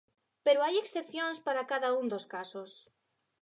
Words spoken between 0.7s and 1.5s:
excepcións